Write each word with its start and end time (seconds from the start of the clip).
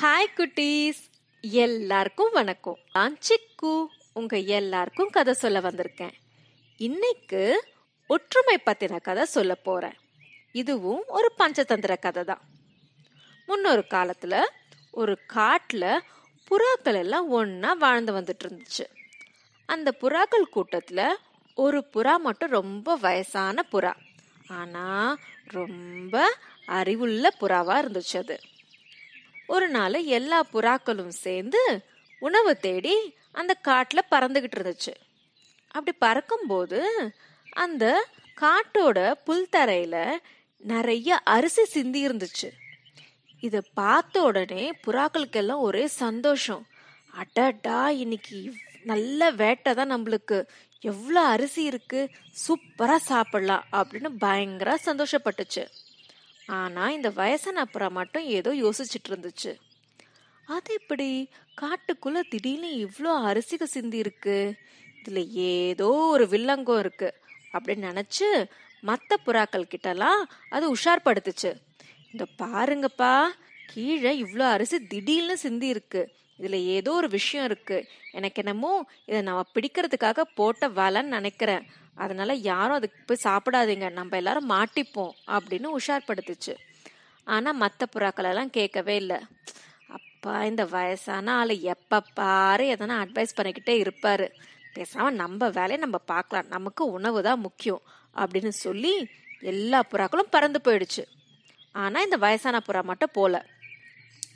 Hi 0.00 0.32
குட்டீஸ். 0.36 1.10
எல்லாருக்கும் 1.40 2.32
வணக்கம். 2.32 2.78
நான் 2.92 3.18
சிக்கு. 3.28 3.86
உங்க 4.12 4.38
எல்லாருக்கும் 4.38 5.10
கதை 5.10 5.34
சொல்ல 5.34 5.60
வந்திருக்கேன். 5.60 6.12
இன்னைக்கு 6.76 7.64
ஒற்றுமை 8.06 8.58
பத்தின 8.66 9.00
கதை 9.00 9.24
சொல்ல 9.24 9.54
போறேன். 9.54 9.92
இதுவும் 10.52 11.02
ஒரு 11.06 11.32
பஞ்சதந்திர 11.38 11.98
கதை 11.98 12.24
தான். 12.24 12.40
முன்னொரு 13.46 13.84
காலத்துல 13.90 14.46
ஒரு 14.90 15.18
காட்டுல 15.34 15.98
புறாக்கள் 16.50 16.96
எல்லாம் 16.96 17.32
ஒன்னா 17.32 17.76
வாழ்ந்து 17.76 18.12
வந்துட்டு 18.12 18.44
இருந்துச்சு. 18.44 18.84
அந்த 19.66 19.94
புறாக்கள் 20.00 20.52
கூட்டத்துல 20.54 21.14
ஒரு 21.54 21.86
புறா 21.94 22.16
மட்டும் 22.16 22.50
ரொம்ப 22.50 22.96
வயசான 22.96 23.66
புறா. 23.72 23.94
ஆனா 24.48 25.16
ரொம்ப 25.44 26.38
அறிவுள்ள 26.66 27.34
புறாவா 27.40 27.78
இருந்துச்சு 27.82 28.16
அது. 28.16 28.40
ஒரு 29.52 29.68
நாள் 29.68 29.96
எல்லா 30.18 30.38
புறாக்களும் 30.52 31.14
சேர்ந்து 31.24 31.62
உணவு 32.18 32.52
தேடி 32.56 32.96
அந்த 33.32 33.52
காட்டுல 33.68 34.00
பறந்துகிட்டு 34.10 34.56
இருந்துச்சு. 34.58 34.92
அப்படி 35.74 35.92
பறக்கும்போது 36.00 36.80
அந்த 37.56 37.84
காட்டோட 38.40 38.98
புல்தரையில 39.26 39.96
நிறைய 40.62 41.18
அரிசி 41.34 41.64
சிந்தி 41.64 42.00
இருந்துச்சு. 42.06 42.48
இதை 43.40 43.60
பார்த்த 43.74 44.22
உடனே 44.22 44.64
புறாக்களுக்கெல்லாம் 44.86 45.66
ஒரே 45.68 45.84
சந்தோஷம். 45.86 46.64
அடடா 47.12 47.90
இன்னைக்கு 48.04 48.38
நல்ல 48.84 49.30
வேட்டை 49.30 49.72
தான் 49.74 49.92
நம்மளுக்கு. 49.92 50.38
எவ்வளோ 50.82 51.22
அரிசி 51.34 51.62
இருக்கு 51.62 52.00
சூப்பராக 52.44 53.06
சாப்பிடலாம் 53.10 53.64
அப்படின்னு 53.72 54.10
பயங்கர 54.18 54.78
சந்தோஷப்பட்டுச்சு. 54.84 55.64
ஆனா 56.50 56.90
இந்த 56.90 57.08
வயசான 57.10 57.64
புறா 57.72 57.88
மட்டும் 57.90 58.22
ஏதோ 58.22 58.50
யோசிச்சுட்டு 58.54 59.08
இருந்துச்சு 59.08 59.52
அது 60.46 60.70
எப்படி? 60.74 61.28
காட்டுக்குள்ள 61.60 62.20
திடீர்னு 62.28 62.70
இவ்வளோ 62.84 63.12
அரிசிக்கு 63.28 63.62
சிந்தி 63.62 63.98
இருக்கு. 63.98 64.54
இதுல 65.02 65.20
ஏதோ 65.50 65.88
ஒரு 65.88 66.24
வில்லங்கம் 66.24 66.78
இருக்கு. 66.78 67.08
அப்படின்னு 67.52 67.86
நினைச்சு 67.90 68.28
மற்ற 68.80 69.16
புறாக்கள் 69.26 69.70
கிட்டலாம் 69.72 70.20
அது 70.50 70.74
உஷார்படுத்துச்சு. 70.74 71.50
இந்த 72.12 72.24
பாருங்கப்பா 72.38 73.14
கீழே 73.66 74.12
இவ்வளோ 74.22 74.46
அரிசி 74.48 74.78
திடீர்னு 74.86 75.36
சிந்தி 75.36 75.66
இருக்கு. 75.66 76.02
இதுல 76.38 76.56
ஏதோ 76.76 76.92
ஒரு 76.92 77.08
விஷயம் 77.08 77.46
இருக்கு. 77.46 77.78
எனக்கு 78.12 78.42
என்னமோ 78.44 78.72
இதை 79.06 79.20
நம்ம 79.22 79.42
பிடிக்கிறதுக்காக 79.54 80.20
போட்ட 80.34 80.68
வலைன்னு 80.68 81.14
நினைக்கிறேன். 81.18 81.64
அதனால 81.96 82.34
யாரும் 82.34 82.78
அதுக்கு 82.78 83.00
போய் 83.06 83.24
சாப்பிடாதீங்க 83.24 83.92
நம்ம 83.92 84.16
எல்லாரும் 84.16 84.50
மாட்டிப்போம் 84.50 85.14
அப்படின்னு 85.36 85.68
உஷார்படுத்துச்சு. 85.78 86.54
ஆனால் 87.26 87.60
மற்ற 87.62 87.86
புறாக்கள் 87.94 88.30
எல்லாம் 88.30 88.54
கேட்கவே 88.58 88.94
இல்லை. 88.96 89.18
அப்பா 89.98 90.34
இந்த 90.44 90.64
வயசான 90.64 91.34
ஆள் 91.40 91.54
எப்போ 91.74 91.98
பாரு 92.14 92.64
எதனா 92.74 92.96
அட்வைஸ் 93.04 93.36
பண்ணிக்கிட்டே 93.38 93.74
இருப்பாரு. 93.84 94.26
பேசாமல் 94.74 95.14
நம்ம 95.14 95.48
வேலையை 95.48 95.76
நம்ம 95.76 95.98
பார்க்கலாம். 96.12 96.50
நமக்கு 96.56 96.82
உணவு 96.96 97.22
தான் 97.22 97.44
முக்கியம் 97.46 97.82
அப்படின்னு 98.16 98.52
சொல்லி 98.66 98.92
எல்லா 99.52 99.80
புறாக்களும் 99.92 100.32
பறந்து 100.34 100.60
போயிடுச்சு. 100.64 101.04
ஆனால் 101.72 102.04
இந்த 102.04 102.16
வயசான 102.16 102.60
புறா 102.66 102.82
மட்டும் 102.82 103.16
போல. 103.18 103.34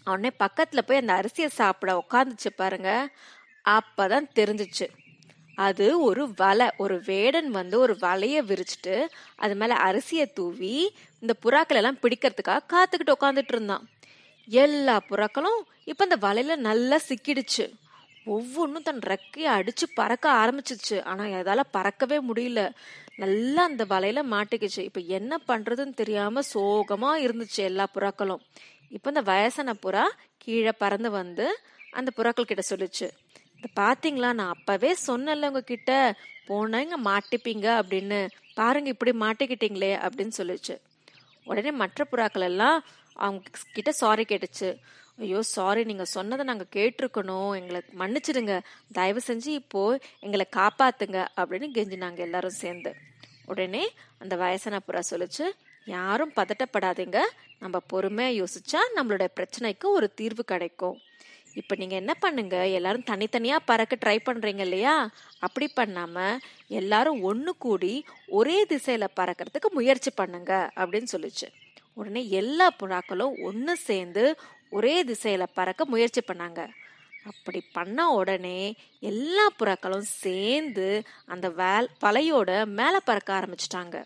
உடனே 0.07 0.31
பக்கத்தில் 0.43 0.87
போய் 0.87 1.03
அந்த 1.03 1.13
அரிசியை 1.21 1.49
சாப்பிட 1.61 1.93
உட்காந்துச்சு 2.03 2.51
பாருங்க. 2.57 2.91
அப்பதான் 3.65 4.27
தெரிஞ்சுச்சு. 4.39 4.87
அது 5.55 6.01
ஒரு 6.01 6.33
வலை 6.37 6.71
ஒரு 6.77 7.03
வேடன் 7.07 7.51
வந்து 7.51 7.79
ஒரு 7.79 7.97
வலைய 8.01 8.43
விரிச்சிட்டு 8.49 9.07
அது 9.37 9.55
மேல 9.55 9.75
அரிசியை 9.75 10.33
தூவி 10.33 10.93
இந்த 11.21 11.35
புறாக்கள் 11.43 11.75
எல்லாம் 11.75 11.99
பிடிக்கிறதுக்காக 12.03 12.61
காத்துக்கிட்டு 12.73 13.13
உட்காந்துட்டு 13.21 13.53
இருந்தான். 13.53 13.89
எல்லா 14.47 15.01
புறாக்களும் 15.11 15.61
இப்ப 15.85 16.07
இந்த 16.11 16.29
வலையில 16.29 16.57
நல்லா 16.57 16.99
சிக்கிடுச்சு. 17.09 17.73
ஒவ்வொன்றும் 18.25 18.83
தன் 18.83 18.99
ரெக்கையை 18.99 19.51
அடிச்சு 19.59 19.87
பறக்க 19.95 20.31
ஆரம்பிச்சிச்சு. 20.33 21.05
ஆனா 21.05 21.25
எதால 21.25 21.61
பறக்கவே 21.73 22.21
முடியல. 22.35 22.71
நல்லா 23.17 23.65
அந்த 23.65 23.85
வலையில 23.89 24.23
மாட்டிக்கிச்சு. 24.31 24.79
இப்ப 24.79 25.01
என்ன 25.01 25.39
பண்றதுன்னு 25.49 25.95
தெரியாம 25.95 26.41
சோகமா 26.55 27.11
இருந்துச்சு 27.25 27.57
எல்லா 27.57 27.87
புறாக்களும். 27.95 28.41
இப்ப 28.89 29.09
இந்த 29.09 29.21
வயசான 29.21 29.75
புறா 29.83 30.03
கீழே 30.39 30.73
பறந்து 30.73 31.11
வந்து 31.11 31.59
அந்த 31.93 32.11
புறாக்கள் 32.17 32.43
கிட்ட 32.43 32.63
சொல்லுச்சு. 32.77 33.11
பாத்தீங்களா? 33.81 34.33
நான் 34.33 34.49
அப்பவே 34.49 34.97
சொன்னேன்ல 35.07 35.47
உங்ககிட்ட 35.47 36.15
போனா 36.47 36.81
இங்க 36.81 36.99
மாட்டிப்பீங்க 37.01 37.67
அப்படின்னு. 37.81 38.29
பாருங்க 38.55 38.89
இப்படி 38.89 39.11
மாட்டிக்கிட்டீங்களே 39.11 39.93
அப்படின்னு 40.07 40.33
சொல்லிச்சு. 40.37 40.79
உடனே 41.45 41.71
மற்ற 41.71 42.07
புறாக்கள் 42.13 42.41
எல்லாம் 42.41 42.85
அவங்க 43.13 43.43
கிட்ட 43.73 43.93
சாரி 43.93 44.25
கேட்டுச்சு. 44.29 44.79
ஐயோ 45.19 45.43
சாரி 45.43 45.85
நீங்க 45.85 46.05
சொன்னதை 46.05 46.45
நாங்க 46.45 46.65
கேட்டிருக்கணும். 46.73 47.57
எங்களை 47.61 47.83
மன்னிச்சிடுங்க. 47.99 48.61
தயவு 48.93 49.21
செஞ்சு 49.27 49.47
இப்போ 49.47 49.99
எங்களை 50.21 50.47
காப்பாத்துங்க 50.57 51.27
அப்படின்னு 51.37 51.69
கெஞ்சினாங்க 51.75 52.17
எல்லாரும் 52.17 52.61
சேர்ந்து. 52.63 52.95
உடனே 53.47 53.91
அந்த 54.19 54.37
வயசான 54.37 54.81
புறா 54.87 55.01
சொல்லிச்சு 55.11 55.51
யாரும் 55.85 56.33
பதட்டப்படாதீங்க. 56.37 57.21
நம்ம 57.59 57.81
பொறுமையா 57.93 58.45
யோசிச்சா 58.45 58.81
நம்மளோட 58.97 59.29
பிரச்சனைக்கு 59.41 59.85
ஒரு 59.85 60.15
தீர்வு 60.15 60.45
கிடைக்கும். 60.45 60.99
இப்ப 61.55 61.75
நீங்க 61.75 61.95
என்ன 61.95 62.15
பண்ணுங்க? 62.15 62.69
எல்லாரும் 62.69 63.09
தனித்தனியா 63.11 63.57
பறக்க 63.65 63.97
ட்ரை 64.05 64.19
பண்றீங்க 64.25 64.59
இல்லையா? 64.59 65.11
அப்படி 65.39 65.73
பண்ணாம 65.77 66.37
எல்லாரும் 66.69 67.19
ஒண்ணு 67.23 67.53
கூடி 67.59 68.05
ஒரே 68.29 68.65
திசையில 68.65 69.09
பறக்கிறதுக்கு 69.17 69.69
முயற்சி 69.71 70.11
பண்ணுங்க 70.11 70.71
அப்படின்னு 70.77 71.07
சொல்லிச்சு. 71.13 71.49
உடனே 71.95 72.29
எல்லா 72.29 72.71
புறாக்களும் 72.83 73.43
ஒன்று 73.43 73.77
சேர்ந்து 73.77 74.37
ஒரே 74.71 75.05
திசையில 75.05 75.47
பறக்க 75.55 75.85
முயற்சி 75.85 76.21
பண்ணாங்க. 76.33 76.69
அப்படி 77.27 77.61
பண்ண 77.73 78.11
உடனே 78.11 78.75
எல்லா 79.01 79.49
புறாக்களும் 79.59 80.09
சேர்ந்து 80.23 81.03
அந்த 81.27 81.51
வேல் 81.51 81.89
வலையோட 82.01 82.65
மேலே 82.65 82.99
பறக்க 83.05 83.31
ஆரம்பிச்சிட்டாங்க. 83.35 84.05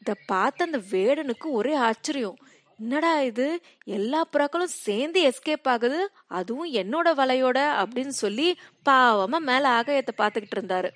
இதை 0.00 0.14
பார்த்த 0.26 0.64
அந்த 0.64 0.78
வேடனுக்கு 0.78 1.46
ஒரே 1.50 1.74
ஆச்சரியம். 1.74 2.38
என்னடா 2.80 3.20
இது? 3.20 3.60
எல்லா 3.84 4.28
புறாக்களும் 4.32 4.74
சேர்ந்து 4.84 5.20
எஸ்கேப் 5.28 5.68
ஆகுது. 5.74 6.10
அதுவும் 6.26 6.72
என்னோட 6.72 7.08
வலையோட 7.20 7.58
அப்படின்னு 7.82 8.14
சொல்லி 8.22 8.58
பாவமா 8.84 9.38
மேல 9.38 9.68
ஆகாயத்தை 9.80 10.14
பார்த்துக்கிட்டு 10.18 10.56
இருந்தாரு. 10.56 10.90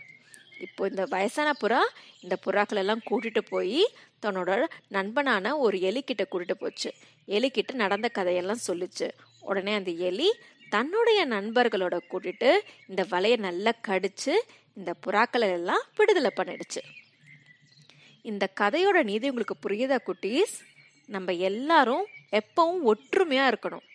இப்போ 0.60 0.86
இந்த 0.86 1.04
வயசான 1.04 1.52
புறா 1.60 1.78
இந்த 2.20 2.36
புறாக்கள் 2.46 2.76
எல்லாம் 2.76 3.00
கூட்டிட்டு 3.10 3.42
போய் 3.48 3.92
தன்னோட 4.26 4.66
நண்பனான 4.88 5.58
ஒரு 5.58 5.78
எலிக்கிட்ட 5.78 6.24
கூட்டிட்டு 6.30 6.52
போச்சு. 6.52 6.92
எலிக்கிட்ட 7.26 7.72
நடந்த 7.72 8.08
கதையெல்லாம் 8.08 8.64
சொல்லிச்சு. 8.66 9.08
உடனே 9.40 9.74
அந்த 9.74 9.90
எலி 9.90 10.34
தன்னுடைய 10.68 11.26
நண்பர்களோட 11.26 11.98
கூட்டிட்டு 12.10 12.58
இந்த 12.88 13.06
வலையை 13.10 13.36
நல்லா 13.36 13.72
கடிச்சு 13.88 14.34
இந்த 14.74 14.94
புறாக்களை 15.06 15.50
எல்லாம் 15.52 15.82
விடுதலை 15.96 16.30
பண்ணிடுச்சு. 16.36 16.82
இந்த 18.22 18.48
கதையோட 18.60 19.02
நீதி 19.02 19.28
உங்களுக்கு 19.28 19.68
புரியுதா 19.68 19.98
குட்டீஸ்? 20.06 20.56
நம்ம 21.10 21.32
எல்லாரும் 21.32 22.06
எப்பவும் 22.32 22.92
ஒற்றுமையா 22.92 23.46
இருக்கணும். 23.52 23.86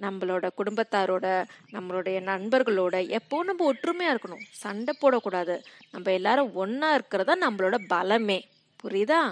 நம்மளோட 0.00 0.46
குடும்பத்தாரோட 0.58 1.26
நம்மளுடைய 1.72 2.18
நண்பர்களோட 2.22 3.18
எப்பவும் 3.18 3.44
நம்ம 3.44 3.72
ஒற்றுமையா 3.72 4.16
இருக்கணும். 4.16 4.44
சண்டை 4.50 4.94
போடக்கூடாது. 5.00 5.54
நம்ம 5.90 6.12
எல்லாரும் 6.12 6.52
ஒன்னா 6.56 6.94
இருக்கிறதா 6.94 7.34
நம்மளோட 7.40 7.76
பலமே. 7.90 8.38
புரியுதா? 8.82 9.22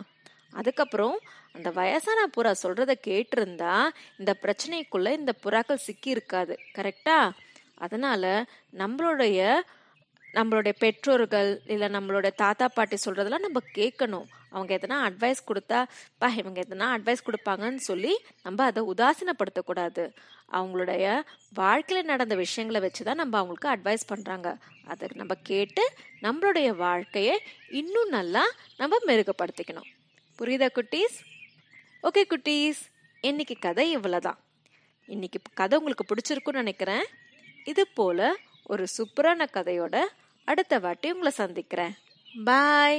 அதுக்கப்புறம் 0.50 1.18
அந்த 1.52 1.70
வயசான 1.70 2.28
புறா 2.36 2.54
சொல்றத 2.62 2.94
கேட்டிருந்தா 3.06 3.88
இந்த 4.18 4.36
பிரச்சனைக்குள்ள 4.42 5.12
இந்த 5.12 5.32
புறாக்கள் 5.44 5.84
சிக்கி 5.86 6.10
இருக்காது. 6.10 6.58
கரெக்டா 6.78 7.18
அதனால 7.74 8.44
நம்மளுடைய 8.78 9.38
நம்மளுடைய 10.36 10.74
பெற்றோர்கள் 10.82 11.50
இல்லை 11.74 11.88
நம்மளுடைய 11.94 12.32
தாத்தா 12.42 12.66
பாட்டி 12.68 12.96
சொல்றதெல்லாம் 13.04 13.46
நம்ம 13.46 13.60
கேட்கணும். 13.78 14.26
அவங்க 14.54 14.72
எதனா 14.78 14.96
அட்வைஸ் 15.06 15.40
கொடுத்தா 15.48 15.78
பா 16.20 16.28
இவங்க 16.40 16.58
எதனா 16.64 16.86
அட்வைஸ் 16.96 17.24
கொடுப்பாங்கன்னு 17.26 17.82
சொல்லி 17.90 18.12
நம்ம 18.44 18.64
அதை 18.70 18.82
உதாசீனப்படுத்தக்கூடாது. 18.92 20.04
அவங்களுடைய 20.58 21.04
வாழ்க்கையில் 21.60 22.10
நடந்த 22.12 22.34
விஷயங்களை 22.42 22.80
வச்சு 22.86 23.02
தான் 23.08 23.20
நம்ம 23.22 23.36
அவங்களுக்கு 23.40 23.72
அட்வைஸ் 23.74 24.08
பண்ணுறாங்க 24.12 24.50
அதை 24.92 25.08
நம்ம 25.20 25.36
கேட்டு 25.50 25.84
நம்மளுடைய 26.26 26.68
வாழ்க்கையை 26.84 27.36
இன்னும் 27.80 28.12
நல்லா 28.18 28.44
நம்ம 28.80 29.00
மெருகப்படுத்திக்கணும் 29.10 29.88
புரியுதா 30.38 30.68
குட்டீஸ்? 30.78 31.16
ஓகே 32.08 32.22
குட்டீஸ். 32.32 32.82
இன்னைக்கு 33.28 33.54
கதை 33.66 33.84
இவ்வளோதான் 33.96 34.38
இன்னைக்கு 35.14 35.38
கதை 35.60 35.74
உங்களுக்கு 35.78 36.04
பிடிச்சிருக்குன்னு 36.10 36.62
நினைக்கிறேன். 36.62 37.04
இது 37.70 37.82
போல 37.98 38.28
ஒரு 38.68 38.84
சூப்பரான 38.96 39.46
கதையோட 39.52 39.96
அடுத்த 40.44 40.74
வாட்டி 40.78 41.08
உங்களை 41.12 41.32
சந்திக்கிறேன். 41.32 41.94
பாய் 42.44 42.98